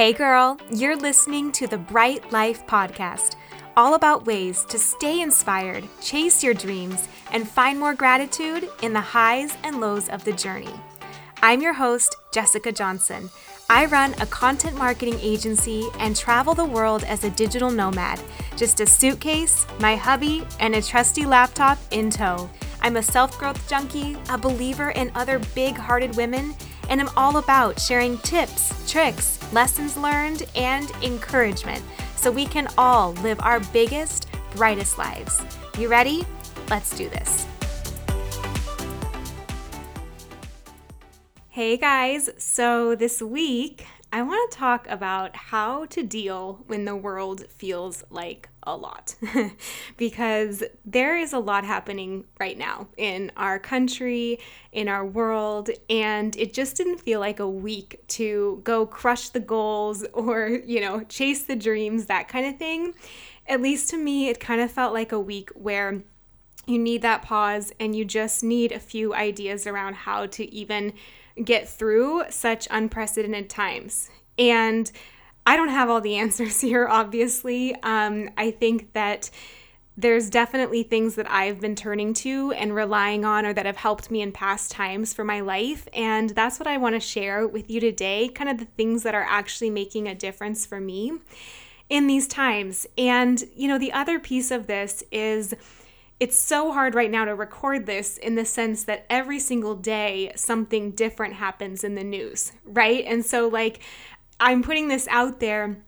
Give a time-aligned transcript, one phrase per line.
[0.00, 3.36] Hey girl, you're listening to the Bright Life Podcast,
[3.76, 9.00] all about ways to stay inspired, chase your dreams, and find more gratitude in the
[9.02, 10.72] highs and lows of the journey.
[11.42, 13.28] I'm your host, Jessica Johnson.
[13.68, 18.22] I run a content marketing agency and travel the world as a digital nomad,
[18.56, 22.48] just a suitcase, my hubby, and a trusty laptop in tow.
[22.80, 26.54] I'm a self growth junkie, a believer in other big hearted women
[26.90, 31.82] and I'm all about sharing tips, tricks, lessons learned, and encouragement
[32.16, 35.40] so we can all live our biggest, brightest lives.
[35.78, 36.26] You ready?
[36.68, 37.46] Let's do this.
[41.48, 46.96] Hey guys, so this week I want to talk about how to deal when the
[46.96, 49.14] world feels like a lot.
[49.96, 54.40] because there is a lot happening right now in our country,
[54.72, 59.40] in our world, and it just didn't feel like a week to go crush the
[59.40, 62.94] goals or, you know, chase the dreams, that kind of thing.
[63.46, 66.02] At least to me, it kind of felt like a week where
[66.66, 70.92] you need that pause and you just need a few ideas around how to even
[71.44, 74.10] get through such unprecedented times.
[74.38, 74.90] And
[75.46, 77.74] I don't have all the answers here, obviously.
[77.82, 79.30] Um, I think that
[79.96, 84.10] there's definitely things that I've been turning to and relying on or that have helped
[84.10, 85.86] me in past times for my life.
[85.92, 89.14] And that's what I want to share with you today kind of the things that
[89.14, 91.12] are actually making a difference for me
[91.90, 92.86] in these times.
[92.96, 95.54] And, you know, the other piece of this is
[96.20, 100.30] it's so hard right now to record this in the sense that every single day
[100.36, 103.04] something different happens in the news, right?
[103.06, 103.80] And so, like,
[104.38, 105.82] I'm putting this out there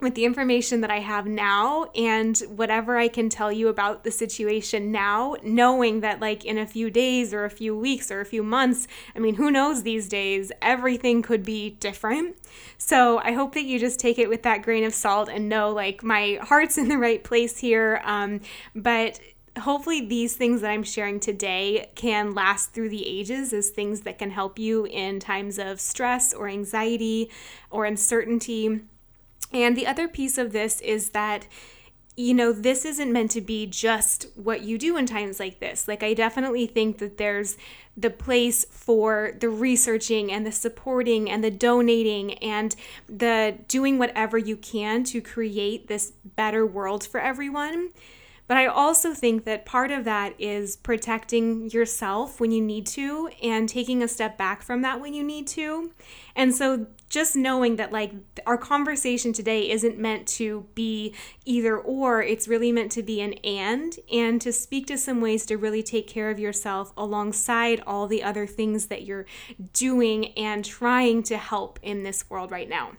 [0.00, 4.10] with the information that I have now and whatever I can tell you about the
[4.10, 8.24] situation now, knowing that, like, in a few days or a few weeks or a
[8.24, 12.36] few months, I mean, who knows these days, everything could be different.
[12.78, 15.70] So I hope that you just take it with that grain of salt and know,
[15.70, 18.00] like, my heart's in the right place here.
[18.04, 18.40] Um,
[18.74, 19.20] but
[19.60, 24.18] hopefully these things that I'm sharing today can last through the ages as things that
[24.18, 27.30] can help you in times of stress or anxiety
[27.70, 28.80] or uncertainty.
[29.52, 31.46] And the other piece of this is that
[32.14, 35.88] you know, this isn't meant to be just what you do in times like this.
[35.88, 37.56] Like, I definitely think that there's
[37.96, 42.76] the place for the researching and the supporting and the donating and
[43.08, 47.90] the doing whatever you can to create this better world for everyone.
[48.48, 53.30] But I also think that part of that is protecting yourself when you need to
[53.42, 55.92] and taking a step back from that when you need to.
[56.34, 58.12] And so just knowing that like
[58.46, 61.14] our conversation today isn't meant to be
[61.44, 65.46] either or, it's really meant to be an and and to speak to some ways
[65.46, 69.26] to really take care of yourself alongside all the other things that you're
[69.72, 72.92] doing and trying to help in this world right now.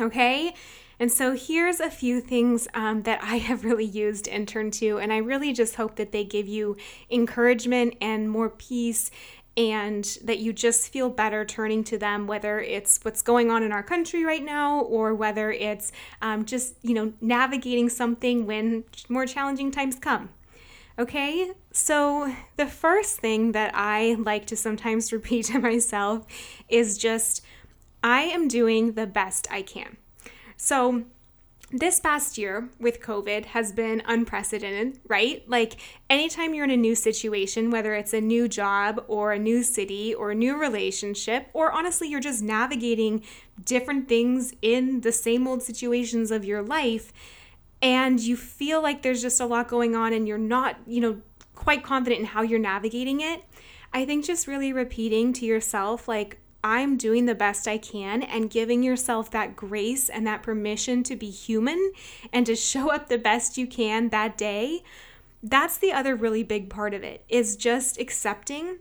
[0.00, 0.54] Okay?
[1.00, 4.98] And so here's a few things um, that I have really used and turned to,
[4.98, 6.76] and I really just hope that they give you
[7.10, 9.10] encouragement and more peace
[9.56, 13.72] and that you just feel better turning to them, whether it's what's going on in
[13.72, 15.90] our country right now or whether it's
[16.20, 20.28] um, just, you know, navigating something when more challenging times come.
[20.98, 26.26] Okay, so the first thing that I like to sometimes repeat to myself
[26.68, 27.42] is just,
[28.04, 29.96] I am doing the best I can.
[30.62, 31.04] So,
[31.72, 35.42] this past year with COVID has been unprecedented, right?
[35.48, 39.62] Like, anytime you're in a new situation, whether it's a new job or a new
[39.62, 43.22] city or a new relationship, or honestly, you're just navigating
[43.64, 47.10] different things in the same old situations of your life,
[47.80, 51.22] and you feel like there's just a lot going on and you're not, you know,
[51.54, 53.42] quite confident in how you're navigating it,
[53.94, 58.50] I think just really repeating to yourself, like, I'm doing the best I can and
[58.50, 61.92] giving yourself that grace and that permission to be human
[62.32, 64.82] and to show up the best you can that day.
[65.42, 68.78] That's the other really big part of it is just accepting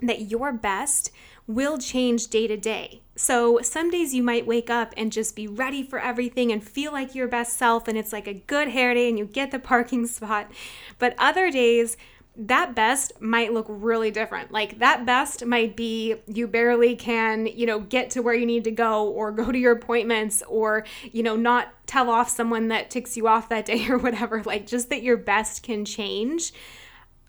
[0.00, 1.10] that your best
[1.46, 3.02] will change day to day.
[3.16, 6.92] So some days you might wake up and just be ready for everything and feel
[6.92, 9.58] like your best self and it's like a good hair day and you get the
[9.58, 10.50] parking spot.
[10.98, 11.96] But other days
[12.36, 14.52] that best might look really different.
[14.52, 18.64] Like that best might be you barely can, you know, get to where you need
[18.64, 22.90] to go or go to your appointments or, you know, not tell off someone that
[22.90, 24.42] ticks you off that day or whatever.
[24.42, 26.52] Like just that your best can change.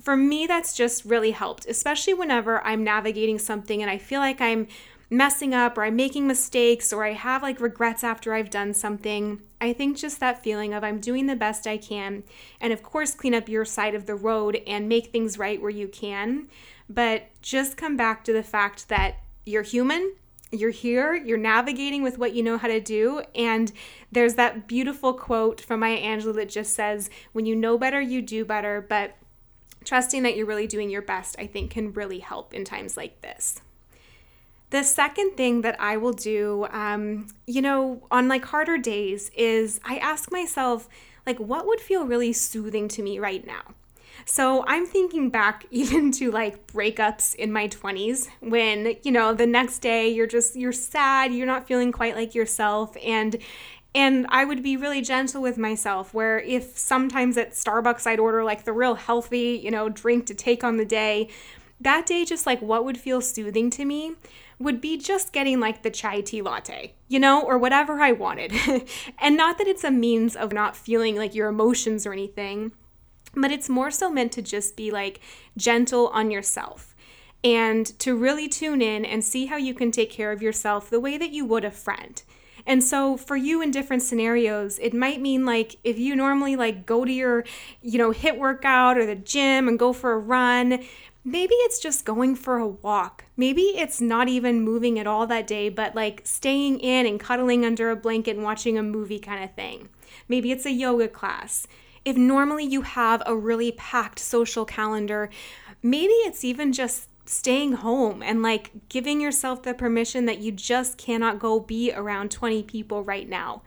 [0.01, 4.41] For me, that's just really helped, especially whenever I'm navigating something and I feel like
[4.41, 4.67] I'm
[5.13, 9.41] messing up or I'm making mistakes or I have like regrets after I've done something.
[9.59, 12.23] I think just that feeling of I'm doing the best I can.
[12.61, 15.69] And of course, clean up your side of the road and make things right where
[15.69, 16.47] you can.
[16.89, 20.15] But just come back to the fact that you're human
[20.53, 23.21] You're here, you're navigating with what you know how to do.
[23.35, 23.71] And
[24.11, 28.21] there's that beautiful quote from Maya Angelou that just says, When you know better, you
[28.21, 28.85] do better.
[28.87, 29.15] But
[29.85, 33.21] trusting that you're really doing your best, I think, can really help in times like
[33.21, 33.61] this.
[34.71, 39.79] The second thing that I will do, um, you know, on like harder days is
[39.85, 40.87] I ask myself,
[41.25, 43.61] like, what would feel really soothing to me right now?
[44.25, 49.45] So I'm thinking back even to like breakups in my 20s when, you know, the
[49.45, 53.37] next day you're just you're sad, you're not feeling quite like yourself and
[53.93, 58.41] and I would be really gentle with myself where if sometimes at Starbucks I'd order
[58.41, 61.27] like the real healthy, you know, drink to take on the day,
[61.81, 64.15] that day just like what would feel soothing to me
[64.61, 68.53] would be just getting like the chai tea latte, you know, or whatever I wanted.
[69.19, 72.71] and not that it's a means of not feeling like your emotions or anything,
[73.33, 75.19] but it's more so meant to just be like
[75.57, 76.95] gentle on yourself
[77.43, 80.99] and to really tune in and see how you can take care of yourself the
[80.99, 82.21] way that you would a friend.
[82.65, 86.85] And so for you in different scenarios, it might mean like if you normally like
[86.85, 87.43] go to your,
[87.81, 90.83] you know, HIIT workout or the gym and go for a run,
[91.23, 93.25] maybe it's just going for a walk.
[93.37, 97.65] Maybe it's not even moving at all that day, but like staying in and cuddling
[97.65, 99.89] under a blanket and watching a movie kind of thing.
[100.27, 101.67] Maybe it's a yoga class.
[102.03, 105.29] If normally you have a really packed social calendar,
[105.83, 110.97] maybe it's even just staying home and like giving yourself the permission that you just
[110.97, 113.61] cannot go be around 20 people right now.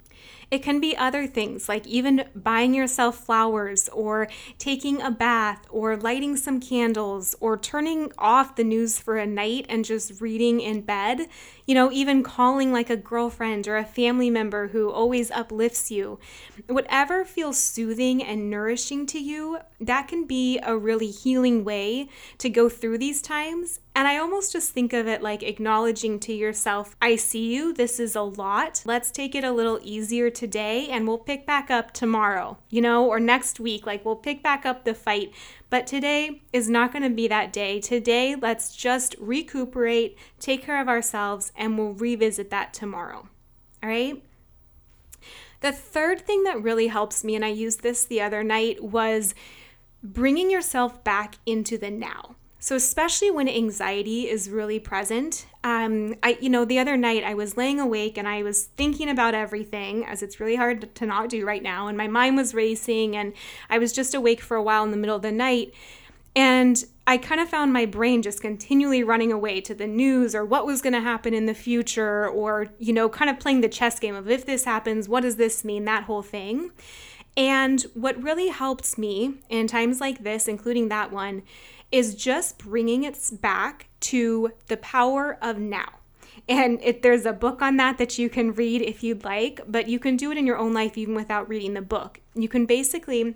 [0.51, 5.97] It can be other things like even buying yourself flowers or taking a bath or
[5.97, 10.83] lighting some candles or turning off the news for a night and just reading in
[10.83, 11.27] bed.
[11.67, 16.19] You know, even calling like a girlfriend or a family member who always uplifts you.
[16.67, 22.09] Whatever feels soothing and nourishing to you, that can be a really healing way
[22.39, 23.81] to go through these times.
[23.97, 28.01] And I almost just think of it like acknowledging to yourself, I see you, this
[28.01, 28.83] is a lot.
[28.85, 33.07] Let's take it a little easier today and we'll pick back up tomorrow, you know,
[33.07, 33.87] or next week.
[33.87, 35.33] Like we'll pick back up the fight.
[35.71, 37.81] But today is not going to be that day.
[37.81, 43.29] Today, let's just recuperate, take care of ourselves, and we'll revisit that tomorrow.
[43.83, 44.23] All right?
[45.61, 49.35] The third thing that really helps me, and I used this the other night, was
[50.03, 52.37] bringing yourself back into the now.
[52.65, 57.35] So especially when anxiety is really present, um, I you know the other night I
[57.35, 61.29] was laying awake and I was thinking about everything as it's really hard to not
[61.29, 63.35] do right now, and my mind was racing and
[63.69, 65.75] I was just awake for a while in the middle of the night,
[66.35, 70.43] and I kind of found my brain just continually running away to the news or
[70.47, 73.69] what was going to happen in the future, or you know kind of playing the
[73.69, 75.85] chess game of if this happens, what does this mean?
[75.85, 76.71] That whole thing.
[77.37, 81.43] And what really helps me in times like this, including that one,
[81.91, 85.99] is just bringing it back to the power of now.
[86.49, 89.89] And if there's a book on that that you can read if you'd like, but
[89.89, 92.21] you can do it in your own life even without reading the book.
[92.35, 93.35] You can basically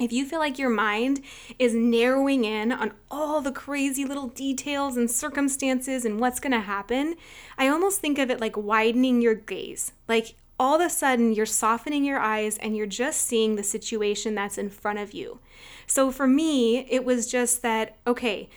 [0.00, 1.20] if you feel like your mind
[1.58, 6.60] is narrowing in on all the crazy little details and circumstances and what's going to
[6.60, 7.14] happen,
[7.58, 9.92] I almost think of it like widening your gaze.
[10.08, 14.36] Like all of a sudden you're softening your eyes and you're just seeing the situation
[14.36, 15.40] that's in front of you.
[15.88, 18.48] So for me, it was just that, okay,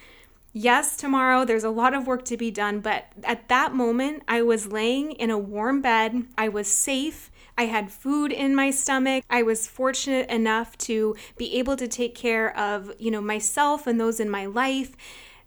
[0.53, 4.43] yes, tomorrow there's a lot of work to be done, but at that moment, I
[4.43, 7.31] was laying in a warm bed, I was safe.
[7.57, 9.23] I had food in my stomach.
[9.27, 13.99] I was fortunate enough to be able to take care of, you know, myself and
[13.99, 14.95] those in my life.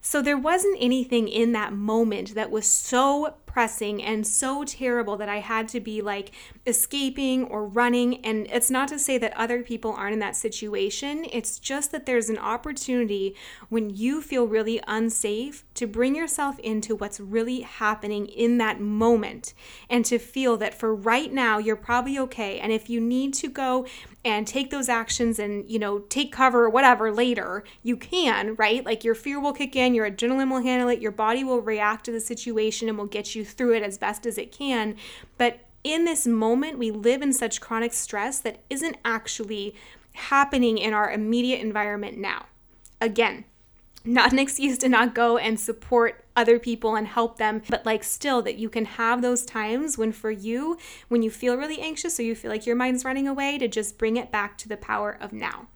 [0.00, 5.28] So there wasn't anything in that moment that was so pressing and so terrible that
[5.28, 6.30] I had to be like
[6.66, 8.24] escaping or running.
[8.24, 12.06] And it's not to say that other people aren't in that situation, it's just that
[12.06, 13.34] there's an opportunity
[13.68, 19.54] when you feel really unsafe to bring yourself into what's really happening in that moment
[19.90, 22.60] and to feel that for right now, you're probably okay.
[22.60, 23.86] And if you need to go
[24.24, 28.84] and take those actions and you know take cover or whatever later you can right
[28.84, 32.04] like your fear will kick in your adrenaline will handle it your body will react
[32.04, 34.96] to the situation and will get you through it as best as it can.
[35.36, 39.74] But in this moment, we live in such chronic stress that isn't actually
[40.12, 42.46] happening in our immediate environment now.
[43.00, 43.44] Again,
[44.04, 48.04] not an excuse to not go and support other people and help them, but like
[48.04, 50.78] still that you can have those times when for you,
[51.08, 53.98] when you feel really anxious or you feel like your mind's running away, to just
[53.98, 55.68] bring it back to the power of now.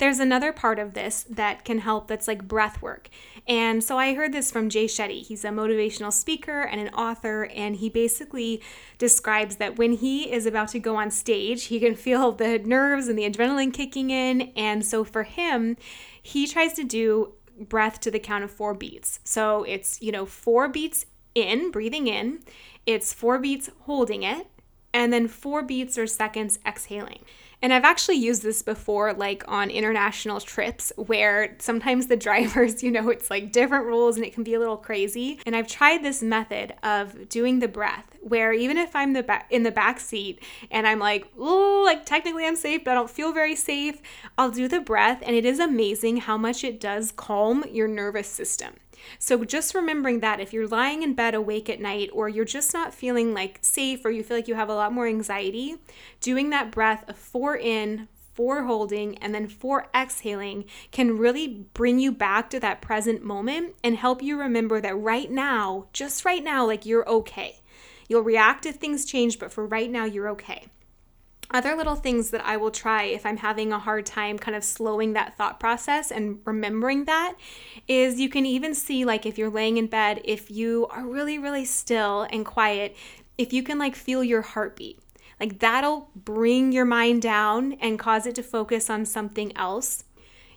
[0.00, 3.10] There's another part of this that can help that's like breath work.
[3.46, 5.26] And so I heard this from Jay Shetty.
[5.26, 8.62] He's a motivational speaker and an author, and he basically
[8.96, 13.08] describes that when he is about to go on stage, he can feel the nerves
[13.08, 14.52] and the adrenaline kicking in.
[14.56, 15.76] And so for him,
[16.22, 19.20] he tries to do breath to the count of four beats.
[19.24, 21.04] So it's, you know, four beats
[21.34, 22.40] in, breathing in,
[22.86, 24.46] it's four beats holding it,
[24.94, 27.22] and then four beats or seconds exhaling.
[27.62, 32.90] And I've actually used this before, like on international trips, where sometimes the drivers, you
[32.90, 35.40] know, it's like different rules and it can be a little crazy.
[35.46, 39.44] And I've tried this method of doing the breath, where even if I'm the ba-
[39.50, 43.10] in the back seat and I'm like, oh, like technically I'm safe, but I don't
[43.10, 44.00] feel very safe,
[44.38, 48.28] I'll do the breath, and it is amazing how much it does calm your nervous
[48.28, 48.74] system.
[49.18, 52.72] So, just remembering that if you're lying in bed awake at night or you're just
[52.72, 55.76] not feeling like safe or you feel like you have a lot more anxiety,
[56.20, 61.98] doing that breath of four in, four holding, and then four exhaling can really bring
[61.98, 66.42] you back to that present moment and help you remember that right now, just right
[66.42, 67.60] now, like you're okay.
[68.08, 70.66] You'll react if things change, but for right now, you're okay.
[71.52, 74.62] Other little things that I will try if I'm having a hard time kind of
[74.62, 77.34] slowing that thought process and remembering that
[77.88, 81.38] is you can even see, like, if you're laying in bed, if you are really,
[81.38, 82.96] really still and quiet,
[83.36, 85.00] if you can, like, feel your heartbeat.
[85.40, 90.04] Like, that'll bring your mind down and cause it to focus on something else.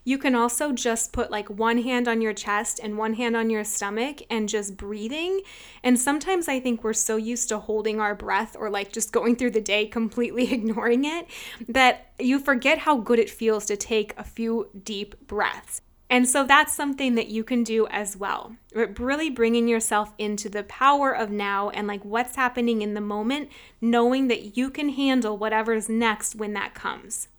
[0.04, 3.50] You can also just put like one hand on your chest and one hand on
[3.50, 5.42] your stomach and just breathing.
[5.84, 9.36] And sometimes I think we're so used to holding our breath or like just going
[9.36, 11.28] through the day completely ignoring it
[11.68, 15.82] that you forget how good it feels to take a few deep breaths.
[16.10, 18.56] And so that's something that you can do as well.
[18.76, 23.50] Really bringing yourself into the power of now and like what's happening in the moment,
[23.82, 27.30] knowing that you can handle whatever's next when that comes.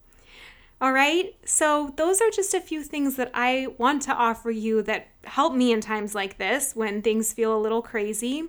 [0.80, 4.82] All right, so those are just a few things that I want to offer you
[4.82, 8.44] that help me in times like this when things feel a little crazy.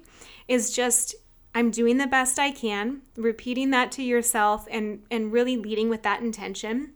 [0.47, 1.15] Is just
[1.55, 6.03] I'm doing the best I can, repeating that to yourself and, and really leading with
[6.03, 6.91] that intention.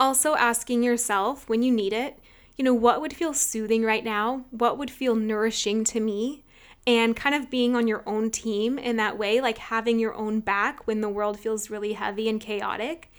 [0.00, 2.18] Also, asking yourself when you need it,
[2.56, 4.46] you know, what would feel soothing right now?
[4.50, 6.44] What would feel nourishing to me?
[6.86, 10.40] And kind of being on your own team in that way, like having your own
[10.40, 13.12] back when the world feels really heavy and chaotic.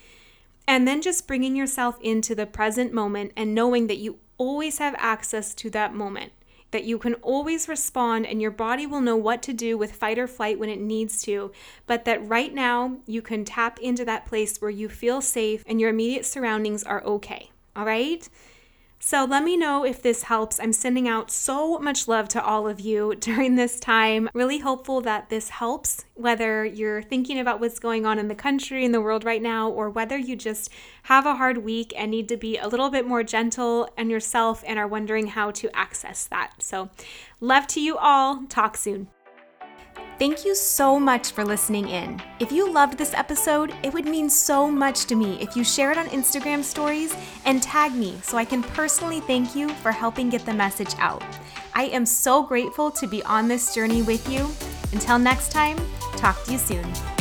[0.68, 4.96] And then just bringing yourself into the present moment and knowing that you always have
[4.98, 6.34] access to that moment,
[6.72, 10.20] that you can always respond and your body will know what to do with fight
[10.20, 11.52] or flight when it needs to,
[11.86, 15.80] but that right now you can tap into that place where you feel safe and
[15.80, 17.50] your immediate surroundings are okay.
[17.76, 18.28] All right?
[19.00, 20.60] So let me know if this helps.
[20.60, 24.30] I'm sending out so much love to all of you during this time.
[24.34, 28.84] Really hopeful that this helps, whether you're thinking about what's going on in the country
[28.84, 30.72] in the world right now, or whether you just
[31.04, 34.64] have a hard week and need to be a little bit more gentle on yourself
[34.66, 36.54] and are wondering how to access that.
[36.60, 36.90] So,
[37.40, 38.44] love to you all.
[38.48, 39.08] Talk soon.
[40.20, 42.20] Thank you so much for listening in.
[42.40, 45.92] If you loved this episode, it would mean so much to me if you share
[45.92, 50.30] it on Instagram stories and tag me so I can personally thank you for helping
[50.30, 51.24] get the message out.
[51.76, 54.50] I am so grateful to be on this journey with you.
[54.92, 55.78] Until next time,
[56.16, 57.17] talk to you soon.